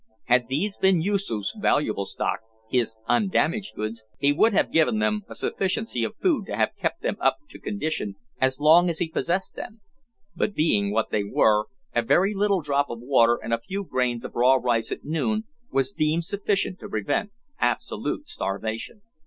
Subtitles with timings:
[0.23, 5.35] Had these been Yoosoof's valuable stock, his undamaged goods, he would have given them a
[5.35, 9.55] sufficiency of food to have kept them up to condition as long as he possessed
[9.55, 9.81] them;
[10.35, 14.25] but being what they were, a very little drop of water and a few grains
[14.25, 17.29] of raw rice at noon was deemed sufficient to prevent
[17.59, 19.03] absolute starvation.